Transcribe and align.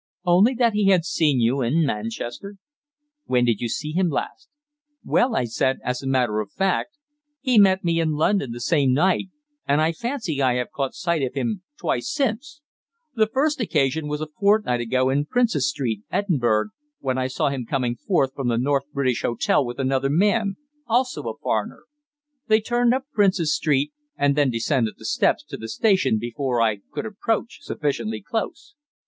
"Only 0.25 0.55
that 0.55 0.73
he 0.73 0.87
had 0.87 1.05
seen 1.05 1.39
you 1.39 1.61
in 1.61 1.85
Manchester." 1.85 2.55
"When 3.25 3.45
did 3.45 3.61
you 3.61 3.69
see 3.69 3.91
him 3.91 4.09
last?" 4.09 4.49
"Well," 5.03 5.35
I 5.35 5.43
said, 5.45 5.77
"as 5.83 6.01
a 6.01 6.07
matter 6.07 6.39
of 6.39 6.51
fact 6.51 6.97
he 7.39 7.59
met 7.59 7.83
me 7.83 7.99
in 8.01 8.13
London 8.13 8.51
the 8.51 8.59
same 8.61 8.93
night, 8.93 9.27
and 9.67 9.79
I 9.79 9.91
fancy 9.91 10.41
I 10.41 10.55
have 10.55 10.71
caught 10.71 10.95
sight 10.95 11.21
of 11.21 11.35
him 11.35 11.61
twice 11.79 12.11
since. 12.11 12.61
The 13.13 13.27
first 13.31 13.59
occasion 13.61 14.07
was 14.07 14.21
a 14.21 14.27
fortnight 14.39 14.81
ago 14.81 15.11
in 15.11 15.27
Princes 15.27 15.69
Street, 15.69 16.01
Edinburgh, 16.09 16.69
when 16.97 17.19
I 17.19 17.27
saw 17.27 17.49
him 17.49 17.67
coming 17.69 17.93
forth 17.95 18.33
from 18.33 18.47
the 18.47 18.57
North 18.57 18.91
British 18.91 19.21
Hotel 19.21 19.63
with 19.63 19.77
another 19.77 20.09
man, 20.09 20.55
also 20.87 21.21
a 21.29 21.37
foreigner. 21.37 21.83
They 22.47 22.59
turned 22.59 22.95
up 22.95 23.03
Princes 23.13 23.55
Street, 23.55 23.91
and 24.17 24.35
then 24.35 24.49
descended 24.49 24.95
the 24.97 25.05
steps 25.05 25.43
to 25.49 25.57
the 25.57 25.69
station 25.69 26.17
before 26.17 26.59
I 26.59 26.79
could 26.91 27.05
approach 27.05 27.59
sufficiently 27.61 28.23
close. 28.27 28.73